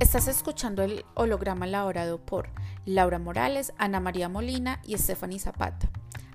Estás 0.00 0.28
escuchando 0.28 0.84
el 0.84 1.04
holograma 1.14 1.66
elaborado 1.66 2.18
por 2.24 2.50
Laura 2.84 3.18
Morales, 3.18 3.72
Ana 3.78 3.98
María 3.98 4.28
Molina 4.28 4.80
y 4.84 4.96
Stephanie 4.96 5.40
Zapata. 5.40 5.90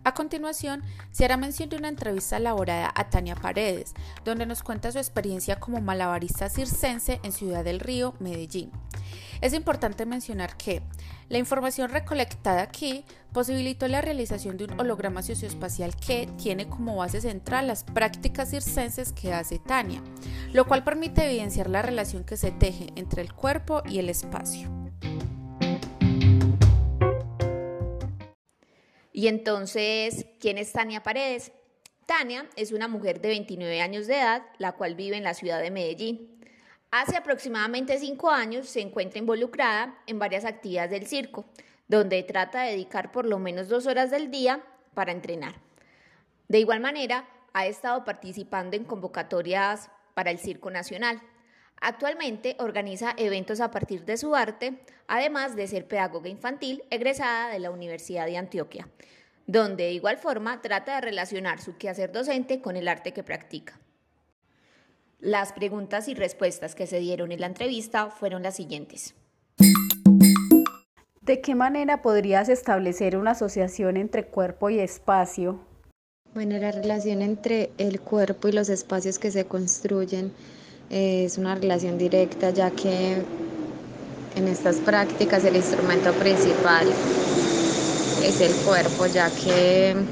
A 0.06 0.14
continuación, 0.14 0.84
se 1.12 1.24
hará 1.24 1.38
mención 1.38 1.70
de 1.70 1.78
una 1.78 1.88
entrevista 1.88 2.36
elaborada 2.36 2.92
a 2.94 3.10
Tania 3.10 3.36
Paredes, 3.36 3.94
donde 4.26 4.46
nos 4.46 4.62
cuenta 4.62 4.92
su 4.92 4.98
experiencia 4.98 5.62
como 5.62 5.80
malabarista 5.80 6.50
circense 6.50 7.22
en 7.24 7.32
Ciudad 7.32 7.64
del 7.64 7.80
Río, 7.80 8.14
Medellín. 8.20 8.70
Es 9.40 9.54
importante 9.54 10.06
mencionar 10.06 10.58
que 10.58 10.82
la 11.30 11.38
información 11.38 11.90
recolectada 11.90 12.62
aquí 12.62 13.06
posibilitó 13.32 13.88
la 13.88 14.02
realización 14.02 14.58
de 14.58 14.66
un 14.66 14.80
holograma 14.80 15.24
socioespacial 15.24 15.96
que 15.96 16.28
tiene 16.38 16.68
como 16.68 16.98
base 16.98 17.22
central 17.22 17.68
las 17.68 17.86
prácticas 17.86 18.50
circenses 18.50 19.14
que 19.14 19.34
hace 19.34 19.60
Tania, 19.60 20.02
lo 20.52 20.66
cual 20.66 20.84
permite 20.84 21.26
evidenciar 21.26 21.70
la 21.70 21.82
relación 21.82 22.26
que 22.26 22.36
se 22.36 22.52
teje 22.52 22.88
entre 22.96 23.22
el 23.22 23.34
cuerpo 23.34 23.82
y 23.86 24.00
el 24.00 24.10
espacio. 24.10 24.83
Y 29.24 29.30
entonces, 29.30 30.26
¿quién 30.42 30.58
es 30.58 30.74
Tania 30.74 31.02
Paredes? 31.02 31.54
Tania 32.06 32.46
es 32.58 32.74
una 32.74 32.90
mujer 32.90 33.22
de 33.22 33.30
29 33.30 33.80
años 33.80 34.06
de 34.06 34.18
edad, 34.18 34.44
la 34.58 34.74
cual 34.74 34.96
vive 34.96 35.16
en 35.16 35.24
la 35.24 35.34
ciudad 35.34 35.62
de 35.62 35.72
Medellín. 35.72 36.42
Hace 36.92 37.16
aproximadamente 37.16 37.98
cinco 38.00 38.30
años 38.30 38.68
se 38.68 38.82
encuentra 38.82 39.20
involucrada 39.20 39.98
en 40.08 40.20
varias 40.20 40.44
actividades 40.44 40.92
del 40.92 41.08
circo, 41.08 41.46
donde 41.88 42.22
trata 42.24 42.64
de 42.64 42.72
dedicar 42.72 43.14
por 43.14 43.26
lo 43.26 43.40
menos 43.40 43.70
dos 43.70 43.86
horas 43.86 44.12
del 44.12 44.30
día 44.30 44.62
para 44.94 45.14
entrenar. 45.14 45.56
De 46.50 46.60
igual 46.60 46.82
manera, 46.82 47.26
ha 47.54 47.66
estado 47.66 48.04
participando 48.04 48.76
en 48.76 48.84
convocatorias 48.84 49.90
para 50.16 50.32
el 50.32 50.38
Circo 50.38 50.70
Nacional. 50.70 51.22
Actualmente 51.86 52.56
organiza 52.60 53.14
eventos 53.18 53.60
a 53.60 53.70
partir 53.70 54.06
de 54.06 54.16
su 54.16 54.36
arte, 54.36 54.80
además 55.06 55.58
de 55.58 55.68
ser 55.68 55.86
pedagoga 55.86 56.30
infantil 56.30 56.82
egresada 56.90 57.50
de 57.50 57.60
la 57.60 57.72
Universidad 57.72 58.26
de 58.26 58.38
Antioquia, 58.38 58.88
donde 59.48 59.84
de 59.84 59.92
igual 59.92 60.18
forma 60.18 60.62
trata 60.62 60.96
de 60.96 61.02
relacionar 61.02 61.60
su 61.60 61.76
quehacer 61.76 62.14
docente 62.14 62.62
con 62.62 62.78
el 62.78 62.88
arte 62.88 63.12
que 63.12 63.22
practica. 63.22 63.82
Las 65.20 65.52
preguntas 65.52 66.08
y 66.08 66.14
respuestas 66.14 66.74
que 66.74 66.88
se 66.88 67.00
dieron 67.00 67.34
en 67.34 67.42
la 67.42 67.48
entrevista 67.48 68.10
fueron 68.10 68.44
las 68.44 68.56
siguientes. 68.56 69.14
¿De 71.20 71.42
qué 71.42 71.54
manera 71.54 72.02
podrías 72.02 72.48
establecer 72.48 73.18
una 73.18 73.32
asociación 73.32 73.98
entre 73.98 74.26
cuerpo 74.28 74.70
y 74.70 74.80
espacio? 74.80 75.60
Bueno, 76.34 76.58
la 76.60 76.72
relación 76.72 77.22
entre 77.22 77.72
el 77.78 78.00
cuerpo 78.00 78.48
y 78.48 78.54
los 78.54 78.70
espacios 78.70 79.20
que 79.20 79.32
se 79.32 79.46
construyen 79.48 80.32
es 80.94 81.38
una 81.40 81.56
relación 81.56 81.98
directa 81.98 82.52
ya 82.52 82.72
que 82.76 83.26
en 84.36 84.48
estas 84.48 84.82
prácticas 84.82 85.44
el 85.44 85.56
instrumento 85.56 86.18
principal 86.18 86.88
es 88.16 88.42
el 88.42 88.60
cuerpo 88.60 89.08
ya 89.08 89.34
que 89.34 90.08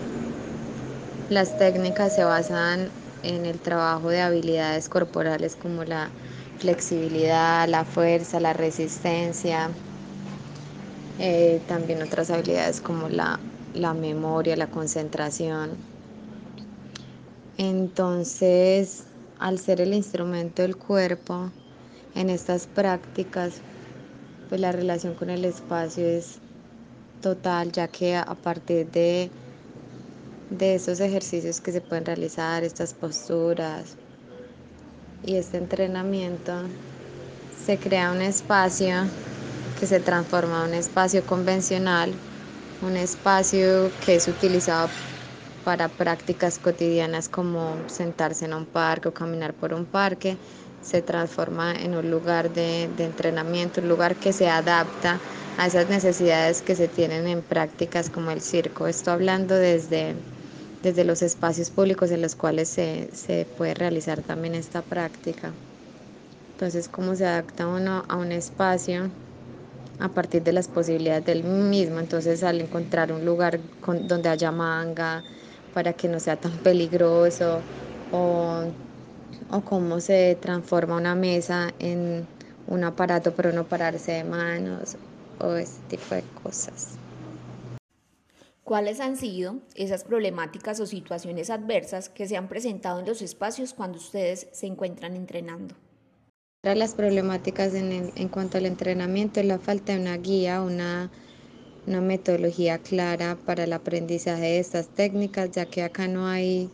las 1.28 1.56
técnicas 1.58 2.14
se 2.14 2.24
basan 2.24 2.98
en 3.24 3.46
el 3.46 3.62
trabajo 3.62 4.10
de 4.10 4.22
habilidades 4.22 4.90
corporales 4.90 5.56
como 5.56 5.84
la 5.84 6.16
flexibilidad, 6.56 7.68
la 7.70 7.86
fuerza, 7.86 8.40
la 8.40 8.54
resistencia, 8.54 9.80
eh, 11.18 11.64
también 11.68 12.02
otras 12.02 12.30
habilidades 12.32 12.82
como 12.82 13.10
la, 13.10 13.48
la 13.74 13.94
memoria, 13.94 14.56
la 14.58 14.72
concentración. 14.72 15.88
Entonces, 17.56 19.11
al 19.42 19.58
ser 19.58 19.82
el 19.82 19.94
instrumento 19.94 20.62
del 20.62 20.78
cuerpo 20.78 21.50
en 22.16 22.30
estas 22.30 22.68
prácticas, 22.68 23.56
pues 24.48 24.62
la 24.62 24.72
relación 24.72 25.16
con 25.16 25.30
el 25.32 25.44
espacio 25.46 26.06
es 26.06 26.38
total, 27.22 27.72
ya 27.72 27.88
que 27.88 28.16
a 28.16 28.36
partir 28.36 28.90
de, 28.92 29.32
de 30.52 30.76
esos 30.76 31.00
ejercicios 31.00 31.60
que 31.60 31.72
se 31.72 31.82
pueden 31.82 32.06
realizar, 32.06 32.64
estas 32.64 32.94
posturas 32.94 33.96
y 35.26 35.36
este 35.36 35.58
entrenamiento, 35.58 36.54
se 37.66 37.78
crea 37.78 38.12
un 38.12 38.22
espacio 38.22 38.96
que 39.80 39.88
se 39.88 40.00
transforma 40.00 40.66
en 40.66 40.70
un 40.70 40.76
espacio 40.76 41.26
convencional, 41.26 42.14
un 42.84 42.96
espacio 42.96 43.92
que 44.06 44.16
es 44.16 44.28
utilizado 44.28 44.90
para 45.64 45.88
prácticas 45.88 46.60
cotidianas 46.60 47.30
como 47.30 47.76
sentarse 47.88 48.46
en 48.46 48.54
un 48.54 48.66
parque 48.66 49.10
o 49.10 49.14
caminar 49.14 49.54
por 49.54 49.74
un 49.74 49.86
parque, 49.86 50.38
se 50.82 51.02
transforma 51.02 51.74
en 51.74 51.96
un 51.96 52.10
lugar 52.10 52.52
de, 52.54 52.84
entrenamiento, 52.98 53.82
un 53.82 53.90
lugar 53.90 54.16
que 54.16 54.34
se 54.34 54.50
adapta 54.50 55.20
a 55.58 55.68
esas 55.68 55.90
necesidades 55.90 56.62
que 56.62 56.76
se 56.76 56.88
tienen 56.88 57.28
en 57.28 57.42
prácticas 57.42 58.10
como 58.10 58.32
el 58.32 58.42
circo. 58.42 58.88
Estoy 58.88 59.14
hablando 59.14 59.56
desde, 59.56 60.16
desde 60.82 61.04
los 61.04 61.22
espacios 61.22 61.70
públicos 61.70 62.10
en 62.12 62.22
los 62.22 62.36
cuales 62.36 62.68
se, 62.68 63.10
se 63.14 63.46
puede 63.58 63.76
realizar 63.76 64.22
también 64.22 64.56
esta 64.56 64.82
práctica. 64.82 65.52
Entonces, 66.56 66.88
cómo 66.88 67.16
se 67.16 67.26
adapta 67.26 67.68
uno 67.68 68.04
a 68.08 68.16
un 68.18 68.32
espacio 68.32 69.10
a 70.00 70.10
partir 70.10 70.42
de 70.42 70.52
las 70.52 70.68
posibilidades 70.68 71.26
del 71.26 71.44
mismo. 71.44 72.00
Entonces, 72.00 72.44
al 72.44 72.60
encontrar 72.60 73.12
un 73.12 73.24
lugar 73.24 73.60
donde 74.08 74.30
haya 74.30 74.52
manga, 74.52 75.24
para 75.74 75.94
que 75.94 76.08
no 76.08 76.20
sea 76.20 76.36
tan 76.36 76.52
peligroso 76.58 77.62
o, 78.12 78.64
o 79.50 79.62
cómo 79.62 80.00
se 80.00 80.38
transforma 80.40 80.96
una 80.98 81.16
mesa 81.16 81.74
en 81.80 82.28
un 82.68 82.84
aparato 82.84 83.34
para 83.34 83.52
no 83.52 83.66
pararse 83.66 84.14
de 84.14 84.24
manos 84.24 84.96
o 85.40 85.54
ese 85.54 85.82
tipo 85.90 86.16
de 86.16 86.24
cosas. 86.44 86.98
¿Cuáles 88.64 89.00
han 89.00 89.18
sido 89.18 89.56
esas 89.76 90.04
problemáticas 90.04 90.80
o 90.80 90.86
situaciones 90.86 91.50
adversas 91.50 92.10
que 92.10 92.28
se 92.28 92.38
han 92.38 92.48
presentado 92.48 93.00
en 93.00 93.06
los 93.06 93.22
espacios 93.22 93.74
cuando 93.74 93.98
ustedes 93.98 94.48
se 94.52 94.68
encuentran 94.68 95.16
entrenando? 95.16 95.76
Las 96.64 96.94
problemáticas 96.94 97.74
en, 97.74 98.12
en 98.16 98.30
cuanto 98.30 98.60
al 98.60 98.68
entrenamiento 98.68 99.40
es 99.40 99.48
la 99.48 99.58
falta 99.58 99.94
de 99.94 100.00
una 100.00 100.16
guía, 100.18 100.62
una 100.62 101.10
una 101.88 102.02
metodología 102.02 102.78
clara 102.78 103.38
para 103.46 103.64
el 103.64 103.74
aprendizaje 103.74 104.42
de 104.42 104.60
estas 104.60 104.88
técnicas, 104.88 105.52
ya 105.52 105.66
que 105.66 105.84
acá 105.84 106.08
no 106.08 106.28
hay 106.28 106.70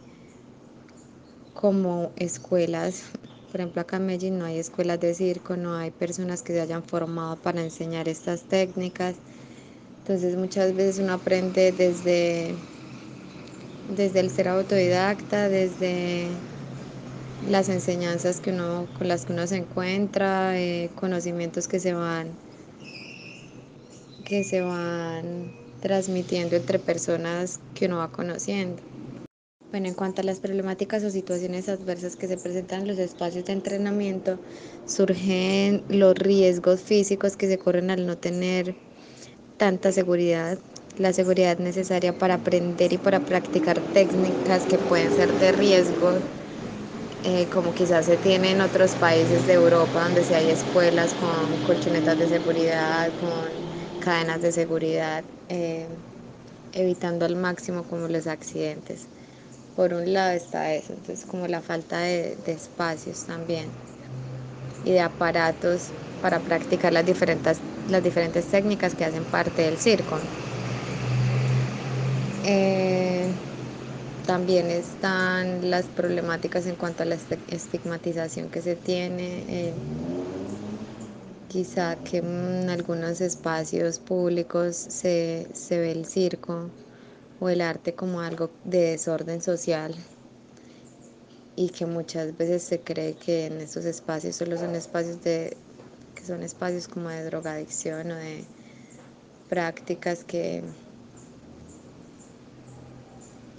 como 1.54 2.12
escuelas, 2.18 3.04
por 3.52 3.62
ejemplo 3.62 3.82
acá 3.82 3.98
en 3.98 4.06
Medellín 4.06 4.38
no 4.38 4.46
hay 4.46 4.60
escuelas 4.60 5.00
de 5.00 5.14
circo, 5.14 5.56
no 5.56 5.76
hay 5.76 5.92
personas 5.92 6.42
que 6.42 6.54
se 6.54 6.62
hayan 6.62 6.84
formado 6.84 7.38
para 7.38 7.62
enseñar 7.62 8.08
estas 8.08 8.42
técnicas. 8.42 9.16
Entonces 10.02 10.36
muchas 10.36 10.76
veces 10.76 11.00
uno 11.00 11.14
aprende 11.14 11.72
desde, 11.72 12.54
desde 13.96 14.20
el 14.20 14.30
ser 14.30 14.50
autodidacta, 14.50 15.50
desde 15.50 16.28
las 17.50 17.70
enseñanzas 17.70 18.40
que 18.40 18.52
uno, 18.52 18.88
con 18.98 19.08
las 19.08 19.26
que 19.26 19.34
uno 19.34 19.48
se 19.48 19.58
encuentra, 19.58 20.60
eh, 20.60 20.90
conocimientos 20.96 21.68
que 21.68 21.80
se 21.80 21.94
van 21.94 22.28
que 24.28 24.44
se 24.44 24.60
van 24.60 25.54
transmitiendo 25.80 26.58
entre 26.58 26.80
personas 26.80 27.62
que 27.74 27.86
uno 27.86 28.00
va 28.00 28.12
conociendo. 28.12 28.84
Bueno, 29.72 29.88
en 29.88 29.94
cuanto 29.94 30.20
a 30.20 30.26
las 30.26 30.42
problemáticas 30.42 31.02
o 31.06 31.10
situaciones 31.10 31.70
adversas 31.70 32.18
que 32.18 32.28
se 32.28 32.36
presentan 32.36 32.82
en 32.82 32.88
los 32.90 33.00
espacios 33.00 33.46
de 33.46 33.54
entrenamiento, 33.54 34.38
surgen 34.86 35.82
los 35.88 36.14
riesgos 36.16 36.82
físicos 36.82 37.38
que 37.38 37.48
se 37.48 37.58
corren 37.58 37.90
al 37.90 38.06
no 38.06 38.18
tener 38.18 38.76
tanta 39.56 39.94
seguridad, 39.94 40.58
la 40.98 41.14
seguridad 41.14 41.58
necesaria 41.60 42.18
para 42.18 42.34
aprender 42.36 42.92
y 42.92 42.98
para 42.98 43.22
practicar 43.22 43.80
técnicas 43.94 44.66
que 44.66 44.78
pueden 44.78 45.14
ser 45.14 45.34
de 45.40 45.54
riesgo, 45.54 46.20
eh, 47.24 47.48
como 47.48 47.74
quizás 47.74 48.06
se 48.06 48.18
tiene 48.18 48.52
en 48.52 48.60
otros 48.60 48.96
países 48.96 49.46
de 49.48 49.54
Europa, 49.54 50.04
donde 50.04 50.24
si 50.24 50.34
hay 50.34 50.50
escuelas 50.50 51.14
con 51.14 51.60
colchonetas 51.60 52.18
de 52.20 52.28
seguridad, 52.28 53.14
con 53.20 53.67
cadenas 54.08 54.42
de 54.42 54.54
seguridad, 54.54 55.22
eh, 55.50 55.86
evitando 56.72 57.26
al 57.26 57.36
máximo 57.36 57.84
como 57.84 58.08
los 58.08 58.26
accidentes. 58.26 59.06
Por 59.76 59.94
un 59.94 60.14
lado 60.14 60.32
está 60.32 60.74
eso, 60.74 60.94
entonces 60.94 61.26
como 61.26 61.46
la 61.46 61.60
falta 61.60 62.00
de, 62.00 62.38
espacios 62.48 63.26
también 63.26 63.66
y 64.86 64.92
de 64.92 65.02
aparatos 65.02 65.90
para 66.22 66.40
practicar 66.40 66.94
las 66.94 67.06
diferentes, 67.06 67.60
las 67.90 68.02
diferentes 68.02 68.46
técnicas 68.46 68.96
que 68.96 69.04
hacen 69.04 69.26
parte 69.26 69.64
del 69.64 69.78
circo. 69.78 70.18
Eh, 72.46 73.28
también 74.26 74.68
están 74.68 75.70
las 75.70 75.84
problemáticas 75.84 76.66
en 76.66 76.76
cuanto 76.76 77.04
a 77.04 77.06
la 77.08 77.18
estigmatización 77.52 78.48
que 78.48 78.62
se 78.62 78.78
tiene. 78.78 79.44
Eh, 79.50 79.74
quizá 81.58 81.96
que 81.96 82.18
en 82.18 82.70
algunos 82.70 83.20
espacios 83.20 83.98
públicos 83.98 84.76
se, 84.76 85.48
ve 85.72 85.92
el 85.92 86.06
circo 86.06 86.70
o 87.40 87.50
el 87.50 87.62
arte 87.62 87.96
como 87.96 88.22
algo 88.22 88.52
de 88.64 88.92
desorden 88.92 89.42
social 89.42 89.96
y 91.56 91.70
que 91.70 91.88
muchas 91.88 92.38
veces 92.38 92.62
se 92.62 92.80
cree 92.80 93.16
que 93.16 93.48
en 93.48 93.60
estos 93.60 93.86
espacios 93.86 94.36
solo 94.36 94.56
son 94.56 94.76
espacios 94.76 95.24
de, 95.24 95.58
que 96.14 96.26
son 96.28 96.44
espacios 96.44 96.88
como 96.88 97.10
de 97.10 97.24
drogadicción 97.24 98.12
o 98.12 98.16
de 98.18 98.44
prácticas 99.50 100.24
que, 100.24 100.62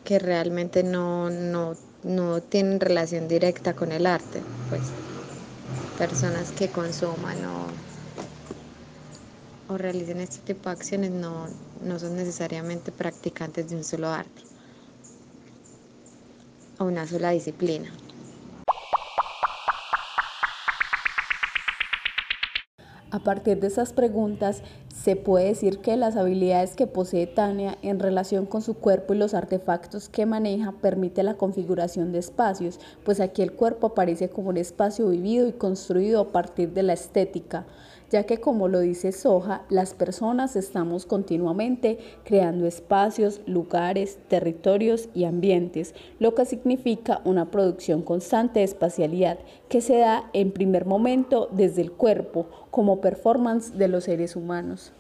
que 0.05 0.21
realmente 0.21 0.85
no, 0.85 1.31
no, 1.31 1.75
no 2.05 2.41
tienen 2.43 2.79
relación 2.79 3.27
directa 3.27 3.75
con 3.75 3.91
el 3.91 4.07
arte, 4.07 4.45
pues 4.71 4.93
personas 5.99 6.53
que 6.53 6.71
consuman 6.71 7.45
o, 7.45 7.67
o 9.67 9.77
realicen 9.77 10.21
este 10.21 10.41
tipo 10.49 10.69
de 10.69 10.75
acciones 10.77 11.11
no, 11.11 11.49
no 11.81 11.99
son 11.99 12.17
necesariamente 12.17 12.93
practicantes 12.93 13.69
de 13.69 13.77
un 13.77 13.85
solo 13.85 14.09
arte 14.09 14.43
o 16.79 16.85
una 16.85 17.07
sola 17.07 17.31
disciplina. 17.31 17.91
A 23.11 23.21
partir 23.21 23.59
de 23.59 23.69
esas 23.69 23.95
preguntas, 23.95 24.63
se 24.95 25.17
puede 25.17 25.47
decir 25.47 25.79
que 25.79 25.97
las 25.97 26.17
habilidades 26.17 26.77
que 26.77 26.87
posee 26.87 27.27
Tania 27.27 27.79
en 27.81 28.01
relación 28.01 28.45
con 28.45 28.61
su 28.61 28.75
cuerpo 28.75 29.15
y 29.15 29.17
los 29.17 29.33
artefactos 29.33 30.11
que 30.11 30.27
maneja 30.27 30.73
permite 30.73 31.23
la 31.23 31.39
configuración 31.39 32.13
de 32.13 32.19
espacios, 32.19 32.79
pues 33.05 33.21
aquí 33.21 33.41
el 33.41 33.53
cuerpo 33.53 33.89
aparece 33.89 34.29
como 34.29 34.51
un 34.51 34.59
espacio 34.59 35.09
vivido 35.09 35.49
y 35.49 35.53
construido 35.53 36.21
a 36.21 36.33
partir 36.33 36.75
de 36.75 36.83
la 36.83 36.93
estética, 36.93 37.65
ya 38.11 38.25
que 38.25 38.39
como 38.39 38.69
lo 38.69 38.81
dice 38.81 39.13
Soja, 39.13 39.63
las 39.69 39.95
personas 39.95 40.57
estamos 40.57 41.07
continuamente 41.07 41.99
creando 42.25 42.67
espacios, 42.67 43.41
lugares, 43.47 44.19
territorios 44.29 45.09
y 45.15 45.25
ambientes, 45.25 45.95
lo 46.19 46.35
que 46.35 46.45
significa 46.45 47.21
una 47.25 47.51
producción 47.51 48.03
constante 48.03 48.61
de 48.61 48.65
espacialidad 48.65 49.39
que 49.69 49.81
se 49.81 49.99
da 49.99 50.31
en 50.33 50.53
primer 50.53 50.87
momento 50.87 51.49
desde 51.53 51.83
el 51.83 51.93
cuerpo 51.93 52.47
como 52.71 53.01
performance 53.01 53.77
de 53.77 53.89
los 53.89 54.05
seres 54.05 54.37
humanos. 54.37 54.93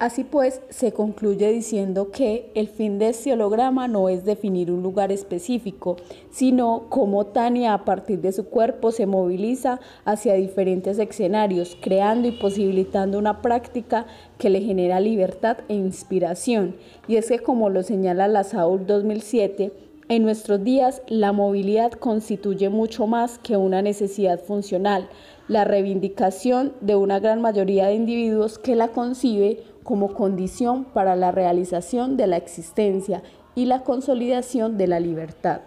Así 0.00 0.24
pues, 0.24 0.62
se 0.70 0.92
concluye 0.92 1.52
diciendo 1.52 2.10
que 2.10 2.50
el 2.54 2.68
fin 2.68 2.98
de 2.98 3.10
este 3.10 3.34
holograma 3.34 3.86
no 3.86 4.08
es 4.08 4.24
definir 4.24 4.70
un 4.70 4.82
lugar 4.82 5.12
específico, 5.12 5.96
sino 6.30 6.86
cómo 6.88 7.26
Tania 7.26 7.74
a 7.74 7.84
partir 7.84 8.22
de 8.22 8.32
su 8.32 8.46
cuerpo 8.46 8.92
se 8.92 9.04
moviliza 9.04 9.78
hacia 10.06 10.32
diferentes 10.32 10.98
escenarios, 10.98 11.76
creando 11.82 12.28
y 12.28 12.32
posibilitando 12.32 13.18
una 13.18 13.42
práctica 13.42 14.06
que 14.38 14.48
le 14.48 14.62
genera 14.62 15.00
libertad 15.00 15.58
e 15.68 15.74
inspiración. 15.74 16.76
Y 17.06 17.16
es 17.16 17.28
que 17.28 17.40
como 17.40 17.68
lo 17.68 17.82
señala 17.82 18.26
la 18.26 18.44
Saúl 18.44 18.86
2007, 18.86 19.70
en 20.08 20.22
nuestros 20.22 20.64
días 20.64 21.02
la 21.08 21.32
movilidad 21.32 21.92
constituye 21.92 22.70
mucho 22.70 23.06
más 23.06 23.38
que 23.38 23.58
una 23.58 23.82
necesidad 23.82 24.40
funcional, 24.40 25.10
la 25.46 25.64
reivindicación 25.64 26.72
de 26.80 26.96
una 26.96 27.20
gran 27.20 27.42
mayoría 27.42 27.88
de 27.88 27.94
individuos 27.94 28.58
que 28.58 28.76
la 28.76 28.88
concibe 28.88 29.62
como 29.90 30.14
condición 30.14 30.84
para 30.84 31.16
la 31.16 31.32
realización 31.32 32.16
de 32.16 32.28
la 32.28 32.36
existencia 32.36 33.24
y 33.56 33.64
la 33.64 33.82
consolidación 33.82 34.78
de 34.78 34.86
la 34.86 35.00
libertad. 35.00 35.62